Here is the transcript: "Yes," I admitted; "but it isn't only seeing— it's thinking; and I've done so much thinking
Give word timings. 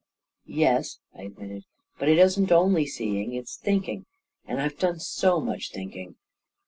"Yes," 0.47 0.97
I 1.15 1.21
admitted; 1.25 1.65
"but 1.99 2.09
it 2.09 2.17
isn't 2.17 2.51
only 2.51 2.87
seeing— 2.87 3.33
it's 3.35 3.55
thinking; 3.55 4.07
and 4.47 4.59
I've 4.59 4.79
done 4.79 4.97
so 4.97 5.39
much 5.39 5.71
thinking 5.71 6.15